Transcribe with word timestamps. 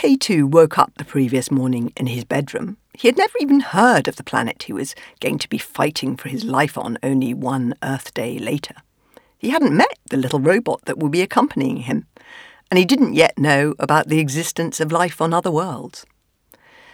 K2 0.00 0.50
woke 0.50 0.78
up 0.78 0.94
the 0.96 1.04
previous 1.04 1.50
morning 1.50 1.92
in 1.94 2.06
his 2.06 2.24
bedroom, 2.24 2.78
he 2.94 3.06
had 3.06 3.18
never 3.18 3.34
even 3.38 3.60
heard 3.60 4.08
of 4.08 4.16
the 4.16 4.24
planet 4.24 4.62
he 4.62 4.72
was 4.72 4.94
going 5.20 5.38
to 5.38 5.48
be 5.50 5.58
fighting 5.58 6.16
for 6.16 6.30
his 6.30 6.42
life 6.42 6.78
on 6.78 6.96
only 7.02 7.34
one 7.34 7.74
Earth 7.82 8.14
day 8.14 8.38
later. 8.38 8.76
He 9.36 9.50
hadn't 9.50 9.76
met 9.76 9.98
the 10.08 10.16
little 10.16 10.40
robot 10.40 10.80
that 10.86 10.96
would 10.96 11.12
be 11.12 11.20
accompanying 11.20 11.80
him, 11.80 12.06
and 12.70 12.78
he 12.78 12.86
didn't 12.86 13.12
yet 13.12 13.36
know 13.36 13.74
about 13.78 14.08
the 14.08 14.20
existence 14.20 14.80
of 14.80 14.90
life 14.90 15.20
on 15.20 15.34
other 15.34 15.50
worlds. 15.50 16.06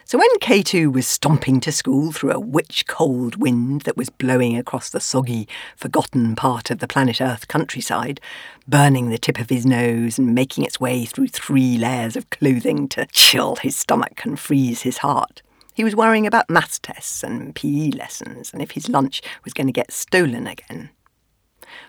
So 0.09 0.19
when 0.19 0.29
K2 0.39 0.93
was 0.93 1.05
stomping 1.05 1.59
to 1.59 1.73
school 1.73 2.13
through 2.13 2.31
a 2.31 2.39
witch 2.39 2.87
cold 2.87 3.35
wind 3.43 3.81
that 3.81 3.97
was 3.97 4.09
blowing 4.09 4.57
across 4.57 4.89
the 4.89 5.01
soggy, 5.01 5.49
forgotten 5.77 6.37
part 6.37 6.71
of 6.71 6.79
the 6.79 6.87
planet 6.87 7.21
Earth 7.21 7.49
countryside, 7.49 8.21
burning 8.69 9.09
the 9.09 9.19
tip 9.19 9.41
of 9.41 9.51
his 9.51 9.67
nose 9.67 10.17
and 10.17 10.33
making 10.33 10.63
its 10.63 10.79
way 10.79 11.07
through 11.07 11.27
three 11.27 11.77
layers 11.77 12.15
of 12.15 12.31
clothing 12.31 12.87
to 12.91 13.07
chill 13.07 13.57
his 13.57 13.75
stomach 13.75 14.25
and 14.25 14.39
freeze 14.39 14.83
his 14.83 14.99
heart, 14.99 15.43
he 15.75 15.83
was 15.83 15.97
worrying 15.97 16.25
about 16.25 16.49
maths 16.49 16.79
tests 16.79 17.25
and 17.25 17.57
PE 17.57 17.91
lessons 17.91 18.53
and 18.53 18.63
if 18.63 18.71
his 18.71 18.89
lunch 18.89 19.21
was 19.43 19.53
going 19.53 19.67
to 19.67 19.73
get 19.73 19.91
stolen 19.91 20.47
again. 20.47 20.91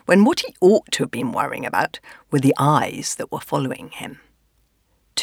When 0.08 0.25
what 0.25 0.39
he 0.39 0.55
ought 0.59 0.91
to 0.94 1.03
have 1.03 1.11
been 1.11 1.34
worrying 1.34 1.67
about 1.67 1.99
were 2.31 2.39
the 2.39 2.55
eyes 2.58 3.13
that 3.20 3.31
were 3.31 3.39
following 3.39 3.89
him. 3.89 4.22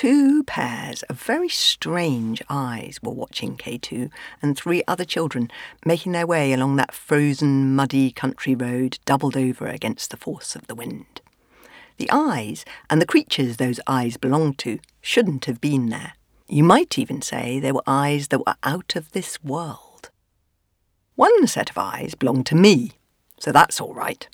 Two 0.05 0.45
pairs 0.45 1.03
of 1.05 1.19
very 1.19 1.49
strange 1.49 2.43
eyes 2.51 2.99
were 3.03 3.11
watching 3.11 3.57
K2 3.57 4.11
and 4.43 4.55
three 4.55 4.83
other 4.87 5.07
children 5.07 5.51
making 5.87 6.13
their 6.13 6.27
way 6.27 6.53
along 6.53 6.77
that 6.77 6.93
frozen, 6.93 7.75
muddy 7.75 8.11
country 8.11 8.55
road 8.55 8.99
doubled 9.07 9.35
over 9.35 9.67
against 9.67 10.11
the 10.11 10.19
force 10.19 10.55
of 10.55 10.67
the 10.67 10.75
wind. 10.75 11.23
The 11.97 12.11
eyes 12.13 12.67
and 12.91 13.01
the 13.01 13.07
creatures 13.07 13.57
those 13.57 13.81
eyes 13.87 14.19
belonged 14.19 14.59
to 14.59 14.79
shouldn't 15.01 15.47
have 15.47 15.59
been 15.59 15.89
there. 15.89 16.13
You 16.49 16.65
might 16.65 16.99
even 16.99 17.23
say 17.23 17.59
they 17.59 17.73
were 17.73 17.83
eyes 17.87 18.29
that 18.29 18.41
were 18.41 18.57
out 18.63 18.97
of 18.97 19.13
this 19.13 19.43
world. 19.43 20.11
One 21.15 21.47
set 21.47 21.71
of 21.71 21.79
eyes 21.79 22.15
belonged 22.15 22.45
to 22.49 22.55
me, 22.55 22.93
so 23.41 23.53
that's 23.53 23.81
all 23.81 23.95
right. 23.95 24.29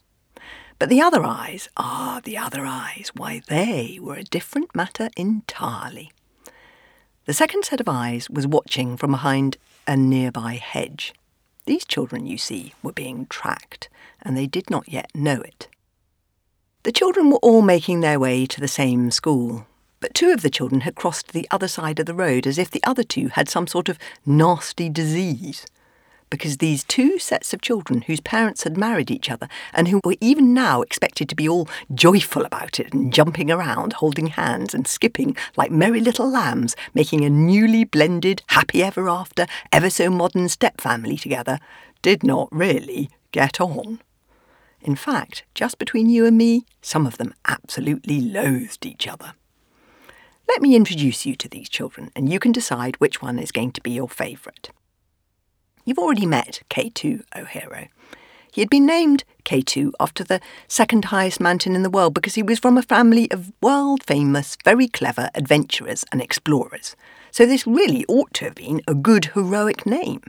But 0.81 0.89
the 0.89 1.03
other 1.03 1.23
eyes, 1.23 1.69
ah, 1.77 2.23
the 2.25 2.39
other 2.39 2.65
eyes, 2.65 3.13
why, 3.15 3.43
they 3.49 3.99
were 4.01 4.15
a 4.15 4.25
different 4.25 4.75
matter 4.75 5.11
entirely. 5.15 6.11
The 7.27 7.35
second 7.35 7.67
set 7.67 7.83
of 7.83 7.89
eyes 7.89 8.31
was 8.31 8.47
watching 8.47 8.97
from 8.97 9.11
behind 9.11 9.59
a 9.87 9.95
nearby 9.95 10.55
hedge. 10.55 11.13
These 11.67 11.85
children, 11.85 12.27
you 12.27 12.39
see, 12.39 12.73
were 12.83 12.95
being 12.95 13.27
tracked, 13.27 13.91
and 14.23 14.35
they 14.35 14.47
did 14.47 14.71
not 14.71 14.89
yet 14.89 15.11
know 15.15 15.43
it. 15.43 15.69
The 16.85 16.93
children 16.93 17.29
were 17.29 17.37
all 17.43 17.61
making 17.61 18.01
their 18.01 18.19
way 18.19 18.47
to 18.47 18.59
the 18.59 18.67
same 18.67 19.11
school, 19.11 19.67
but 20.01 20.15
two 20.15 20.31
of 20.31 20.41
the 20.41 20.49
children 20.49 20.81
had 20.81 20.95
crossed 20.95 21.35
the 21.35 21.47
other 21.51 21.69
side 21.69 22.01
of 22.01 22.07
the 22.07 22.15
road 22.15 22.47
as 22.47 22.57
if 22.57 22.71
the 22.71 22.83
other 22.85 23.03
two 23.03 23.29
had 23.29 23.51
some 23.51 23.67
sort 23.67 23.91
of 23.91 23.99
nasty 24.25 24.89
disease 24.89 25.67
because 26.31 26.57
these 26.57 26.85
two 26.85 27.19
sets 27.19 27.53
of 27.53 27.61
children 27.61 28.03
whose 28.03 28.21
parents 28.21 28.65
had 28.65 28.77
married 28.77 29.11
each 29.11 29.31
other 29.31 29.49
and 29.75 29.89
who 29.89 30.01
were 30.05 30.17
even 30.21 30.55
now 30.55 30.81
expected 30.81 31.29
to 31.29 31.35
be 31.35 31.49
all 31.49 31.69
joyful 31.93 32.45
about 32.45 32.81
it 32.81 32.95
and 32.95 33.13
jumping 33.13 33.51
around, 33.51 33.95
holding 33.95 34.29
hands 34.29 34.73
and 34.73 34.87
skipping 34.87 35.37
like 35.57 35.71
merry 35.71 36.01
little 36.01 36.31
lambs, 36.31 36.77
making 36.95 37.25
a 37.25 37.31
newly 37.31 37.85
blended, 37.85 38.43
happy 38.49 38.83
ever 38.83 39.09
after, 39.09 39.47
ever 39.73 39.91
so 39.91 40.09
modern 40.09 40.49
step 40.49 40.81
family 40.81 41.17
together, 41.17 41.59
did 42.01 42.23
not 42.23 42.49
really 42.51 43.11
get 43.33 43.61
on. 43.61 44.01
In 44.81 44.97
fact, 44.97 45.45
just 45.55 45.79
between 45.79 46.09
you 46.09 46.25
and 46.25 46.39
me, 46.39 46.65
some 46.81 47.07
of 47.07 47.19
them 47.19 47.35
absolutely 47.47 48.21
loathed 48.21 48.87
each 48.87 49.07
other. 49.07 49.35
Let 50.49 50.63
me 50.63 50.75
introduce 50.75 51.27
you 51.27 51.37
to 51.37 51.49
these 51.49 51.69
children, 51.69 52.11
and 52.17 52.33
you 52.33 52.41
can 52.41 52.51
decide 52.51 52.97
which 52.97 53.21
one 53.21 53.39
is 53.39 53.53
going 53.53 53.73
to 53.73 53.81
be 53.81 53.91
your 53.91 54.09
favourite. 54.09 54.71
You've 55.85 55.99
already 55.99 56.27
met 56.27 56.63
K2 56.69 57.23
O'Hero. 57.37 57.89
He 58.53 58.61
had 58.61 58.71
been 58.71 58.87
named 58.87 59.25
K2 59.45 59.93
after 60.01 60.25
the 60.25 60.41
second 60.69 61.07
highest 61.07 61.41
mountain 61.41 61.75
in 61.75 61.83
the 61.83 61.91
world 61.91 62.15
because 62.15 62.35
he 62.35 62.43
was 62.43 62.59
from 62.59 62.77
a 62.77 62.83
family 62.83 63.31
of 63.31 63.53
world 63.63 64.03
famous, 64.03 64.57
very 64.65 64.89
clever 64.89 65.31
adventurers 65.35 66.05
and 66.13 66.21
explorers. 66.21 66.97
So 67.31 67.47
this 67.47 67.67
really 67.67 68.05
ought 68.09 68.35
to 68.35 68.47
have 68.47 68.57
been 68.57 68.83
a 68.89 68.95
good 68.95 69.27
heroic 69.27 69.87
name. 69.87 70.23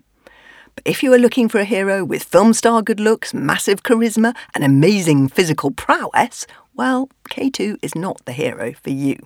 But 0.76 0.84
if 0.86 1.04
you 1.04 1.12
are 1.14 1.20
looking 1.20 1.50
for 1.50 1.60
a 1.60 1.66
hero 1.66 2.06
with 2.06 2.24
film 2.24 2.54
star 2.54 2.82
good 2.82 3.00
looks, 3.00 3.34
massive 3.34 3.84
charisma, 3.84 4.36
and 4.54 4.64
amazing 4.64 5.28
physical 5.28 5.72
prowess, 5.72 6.48
well, 6.76 7.10
K2 7.30 7.78
is 7.82 7.96
not 7.96 8.24
the 8.26 8.32
hero 8.32 8.74
for 8.74 8.92
you. 8.92 9.18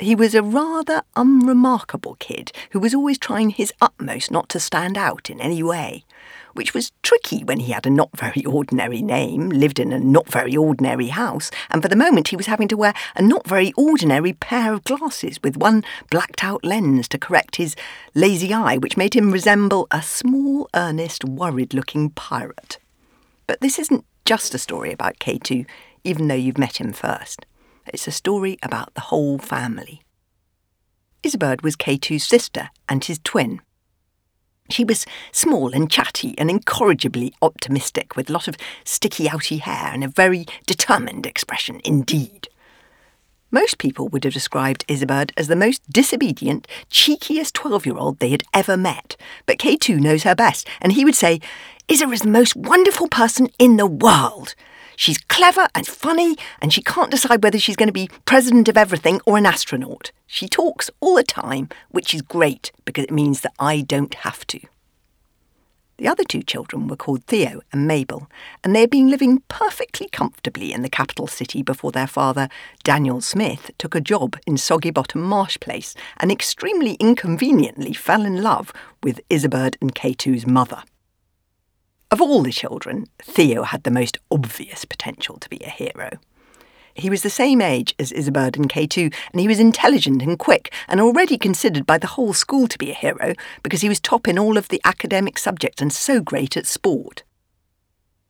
He 0.00 0.14
was 0.14 0.32
a 0.32 0.44
rather 0.44 1.02
unremarkable 1.16 2.14
kid 2.20 2.52
who 2.70 2.78
was 2.78 2.94
always 2.94 3.18
trying 3.18 3.50
his 3.50 3.72
utmost 3.80 4.30
not 4.30 4.48
to 4.50 4.60
stand 4.60 4.96
out 4.96 5.28
in 5.28 5.40
any 5.40 5.60
way, 5.60 6.04
which 6.52 6.72
was 6.72 6.92
tricky 7.02 7.42
when 7.42 7.58
he 7.58 7.72
had 7.72 7.84
a 7.84 7.90
not 7.90 8.16
very 8.16 8.44
ordinary 8.44 9.02
name, 9.02 9.48
lived 9.48 9.80
in 9.80 9.92
a 9.92 9.98
not 9.98 10.30
very 10.30 10.56
ordinary 10.56 11.08
house, 11.08 11.50
and 11.68 11.82
for 11.82 11.88
the 11.88 11.96
moment 11.96 12.28
he 12.28 12.36
was 12.36 12.46
having 12.46 12.68
to 12.68 12.76
wear 12.76 12.94
a 13.16 13.22
not 13.22 13.44
very 13.48 13.72
ordinary 13.76 14.32
pair 14.32 14.72
of 14.72 14.84
glasses 14.84 15.40
with 15.42 15.56
one 15.56 15.82
blacked 16.12 16.44
out 16.44 16.64
lens 16.64 17.08
to 17.08 17.18
correct 17.18 17.56
his 17.56 17.74
lazy 18.14 18.54
eye, 18.54 18.76
which 18.76 18.96
made 18.96 19.14
him 19.14 19.32
resemble 19.32 19.88
a 19.90 20.00
small, 20.00 20.68
earnest, 20.74 21.24
worried 21.24 21.74
looking 21.74 22.10
pirate. 22.10 22.78
But 23.48 23.60
this 23.60 23.80
isn't 23.80 24.04
just 24.24 24.54
a 24.54 24.58
story 24.58 24.92
about 24.92 25.18
K2, 25.18 25.66
even 26.04 26.28
though 26.28 26.36
you've 26.36 26.56
met 26.56 26.80
him 26.80 26.92
first. 26.92 27.46
It's 27.92 28.08
a 28.08 28.12
story 28.12 28.58
about 28.62 28.94
the 28.94 29.02
whole 29.02 29.38
family. 29.38 30.02
Izzabird 31.22 31.62
was 31.62 31.76
K2's 31.76 32.24
sister 32.24 32.70
and 32.88 33.04
his 33.04 33.20
twin. 33.24 33.60
She 34.70 34.84
was 34.84 35.06
small 35.32 35.72
and 35.72 35.90
chatty 35.90 36.34
and 36.38 36.50
incorrigibly 36.50 37.32
optimistic, 37.40 38.16
with 38.16 38.28
a 38.28 38.32
lot 38.32 38.48
of 38.48 38.56
sticky 38.84 39.26
outy 39.26 39.60
hair 39.60 39.90
and 39.92 40.04
a 40.04 40.08
very 40.08 40.46
determined 40.66 41.26
expression 41.26 41.80
indeed. 41.84 42.48
Most 43.50 43.78
people 43.78 44.08
would 44.08 44.24
have 44.24 44.34
described 44.34 44.86
Izzabird 44.88 45.30
as 45.38 45.48
the 45.48 45.56
most 45.56 45.80
disobedient, 45.90 46.68
cheekiest 46.90 47.54
12 47.54 47.86
year 47.86 47.96
old 47.96 48.18
they 48.18 48.28
had 48.28 48.42
ever 48.52 48.76
met, 48.76 49.16
but 49.46 49.58
K2 49.58 49.98
knows 49.98 50.24
her 50.24 50.34
best, 50.34 50.68
and 50.82 50.92
he 50.92 51.04
would 51.04 51.14
say, 51.14 51.40
Isa 51.88 52.06
is 52.10 52.20
the 52.20 52.28
most 52.28 52.54
wonderful 52.54 53.08
person 53.08 53.48
in 53.58 53.78
the 53.78 53.86
world. 53.86 54.54
She's 54.98 55.18
clever 55.18 55.68
and 55.76 55.86
funny, 55.86 56.34
and 56.60 56.72
she 56.72 56.82
can't 56.82 57.12
decide 57.12 57.44
whether 57.44 57.60
she's 57.60 57.76
going 57.76 57.86
to 57.86 57.92
be 57.92 58.10
president 58.24 58.68
of 58.68 58.76
everything 58.76 59.20
or 59.26 59.38
an 59.38 59.46
astronaut. 59.46 60.10
She 60.26 60.48
talks 60.48 60.90
all 60.98 61.14
the 61.14 61.22
time, 61.22 61.68
which 61.90 62.12
is 62.12 62.20
great 62.20 62.72
because 62.84 63.04
it 63.04 63.12
means 63.12 63.42
that 63.42 63.52
I 63.60 63.82
don't 63.82 64.12
have 64.14 64.44
to. 64.48 64.58
The 65.98 66.08
other 66.08 66.24
two 66.24 66.42
children 66.42 66.88
were 66.88 66.96
called 66.96 67.22
Theo 67.26 67.60
and 67.72 67.86
Mabel, 67.86 68.28
and 68.64 68.74
they 68.74 68.80
had 68.80 68.90
been 68.90 69.08
living 69.08 69.44
perfectly 69.46 70.08
comfortably 70.10 70.72
in 70.72 70.82
the 70.82 70.90
capital 70.90 71.28
city 71.28 71.62
before 71.62 71.92
their 71.92 72.08
father, 72.08 72.48
Daniel 72.82 73.20
Smith, 73.20 73.70
took 73.78 73.94
a 73.94 74.00
job 74.00 74.36
in 74.48 74.56
Soggy 74.56 74.90
Bottom 74.90 75.22
Marsh 75.22 75.58
Place 75.60 75.94
and 76.16 76.32
extremely 76.32 76.94
inconveniently 76.94 77.92
fell 77.92 78.26
in 78.26 78.42
love 78.42 78.72
with 79.04 79.20
Izzabird 79.28 79.76
and 79.80 79.94
K2's 79.94 80.44
mother. 80.44 80.82
Of 82.10 82.22
all 82.22 82.42
the 82.42 82.52
children, 82.52 83.06
Theo 83.22 83.64
had 83.64 83.82
the 83.82 83.90
most 83.90 84.16
obvious 84.30 84.86
potential 84.86 85.36
to 85.38 85.48
be 85.50 85.60
a 85.62 85.68
hero. 85.68 86.18
He 86.94 87.10
was 87.10 87.22
the 87.22 87.30
same 87.30 87.60
age 87.60 87.94
as 87.98 88.12
Izzabird 88.12 88.56
and 88.56 88.68
K2, 88.68 89.14
and 89.32 89.40
he 89.40 89.46
was 89.46 89.60
intelligent 89.60 90.22
and 90.22 90.38
quick, 90.38 90.72
and 90.88 91.00
already 91.00 91.36
considered 91.36 91.84
by 91.84 91.98
the 91.98 92.06
whole 92.06 92.32
school 92.32 92.66
to 92.66 92.78
be 92.78 92.90
a 92.90 92.94
hero 92.94 93.34
because 93.62 93.82
he 93.82 93.90
was 93.90 94.00
top 94.00 94.26
in 94.26 94.38
all 94.38 94.56
of 94.56 94.68
the 94.68 94.80
academic 94.84 95.38
subjects 95.38 95.82
and 95.82 95.92
so 95.92 96.20
great 96.20 96.56
at 96.56 96.66
sport. 96.66 97.24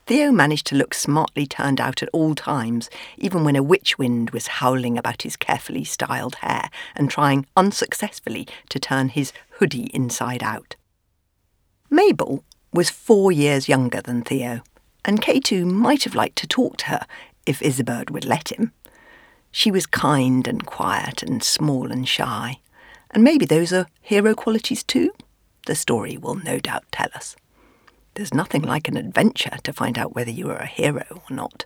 Theo 0.07 0.33
managed 0.33 0.67
to 0.67 0.75
look 0.75 0.93
smartly 0.93 1.47
turned 1.47 1.81
out 1.81 2.03
at 2.03 2.09
all 2.13 2.35
times, 2.35 2.91
even 3.17 3.45
when 3.45 3.57
a 3.57 3.63
witch 3.63 3.97
wind 3.97 4.31
was 4.31 4.47
howling 4.47 4.99
about 4.99 5.23
his 5.23 5.37
carefully 5.37 5.85
styled 5.85 6.37
hair 6.37 6.69
and 6.97 7.09
trying 7.09 7.47
unsuccessfully 7.57 8.49
to 8.71 8.81
turn 8.81 9.09
his 9.11 9.33
hoodie 9.59 9.91
inside 9.95 10.43
out. 10.43 10.75
Mabel 11.91 12.45
was 12.73 12.91
four 12.91 13.33
years 13.33 13.69
younger 13.69 14.01
than 14.01 14.23
Theo, 14.23 14.61
and 15.05 15.23
K2 15.23 15.65
might 15.65 16.05
have 16.05 16.15
liked 16.15 16.37
to 16.37 16.47
talk 16.47 16.77
to 16.79 16.87
her 16.87 17.07
if 17.47 17.61
Izzabird 17.61 18.11
would 18.11 18.25
let 18.25 18.51
him. 18.51 18.73
She 19.51 19.71
was 19.71 19.87
kind 19.87 20.47
and 20.47 20.67
quiet 20.67 21.23
and 21.23 21.43
small 21.43 21.91
and 21.91 22.07
shy, 22.07 22.59
and 23.11 23.25
maybe 23.25 23.47
those 23.47 23.73
are 23.73 23.87
hero 24.03 24.35
qualities 24.35 24.83
too? 24.83 25.13
The 25.67 25.75
story 25.75 26.17
will 26.17 26.35
no 26.35 26.59
doubt 26.59 26.85
tell 26.93 27.09
us. 27.15 27.37
There's 28.15 28.35
nothing 28.35 28.63
like 28.63 28.89
an 28.89 28.97
adventure 28.97 29.59
to 29.63 29.73
find 29.73 29.97
out 29.97 30.15
whether 30.15 30.31
you 30.31 30.51
are 30.51 30.57
a 30.57 30.67
hero 30.67 31.05
or 31.11 31.35
not. 31.35 31.65